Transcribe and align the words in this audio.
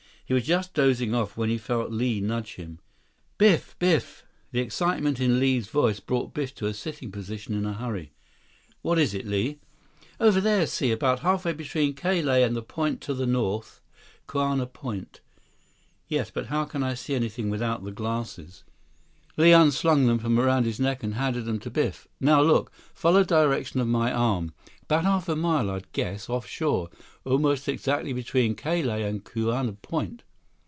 He 0.23 0.33
was 0.33 0.45
just 0.45 0.73
dozing 0.73 1.13
off 1.13 1.35
when 1.35 1.49
he 1.49 1.57
felt 1.57 1.91
Li 1.91 2.21
nudge 2.21 2.55
him. 2.55 2.79
133 3.37 3.37
"Biff! 3.37 3.79
Biff!" 3.79 4.25
The 4.53 4.61
excitement 4.61 5.19
in 5.19 5.41
Li's 5.41 5.67
voice 5.67 5.99
brought 5.99 6.33
Biff 6.33 6.55
to 6.55 6.67
a 6.67 6.73
sitting 6.73 7.11
position 7.11 7.53
in 7.53 7.65
a 7.65 7.73
hurry. 7.73 8.13
"What 8.81 8.97
is 8.97 9.13
it, 9.13 9.27
Li?" 9.27 9.59
"Over 10.21 10.39
there, 10.39 10.67
see? 10.67 10.89
About 10.89 11.19
halfway 11.19 11.51
between 11.51 11.95
Ka 11.95 12.11
Lae 12.23 12.43
and 12.43 12.55
that 12.55 12.69
point 12.69 13.01
to 13.01 13.13
the 13.13 13.25
north—Kauna 13.27 14.67
Point." 14.67 15.19
"Yes. 16.07 16.31
But 16.31 16.45
how 16.45 16.63
can 16.63 16.81
I 16.81 16.93
see 16.93 17.13
anything 17.13 17.49
without 17.49 17.83
the 17.83 17.91
glasses?" 17.91 18.63
Li 19.37 19.51
unslung 19.51 20.07
them 20.07 20.19
from 20.19 20.39
around 20.39 20.65
his 20.65 20.79
neck 20.79 21.03
and 21.03 21.15
handed 21.15 21.43
them 21.45 21.57
to 21.59 21.69
Biff. 21.69 22.07
"Now, 22.21 22.41
look. 22.41 22.71
Follow 22.93 23.21
the 23.23 23.35
direction 23.45 23.79
of 23.81 23.87
my 23.87 24.11
arm. 24.13 24.53
About 24.83 25.05
half 25.05 25.29
a 25.29 25.37
mile, 25.37 25.69
I'd 25.71 25.89
guess, 25.93 26.29
off 26.29 26.45
shore. 26.45 26.89
Almost 27.23 27.69
exactly 27.69 28.11
between 28.11 28.55
Ka 28.55 28.73
Lae 28.73 29.03
and 29.03 29.23
Kauna 29.23 29.81
Point." 29.81 30.23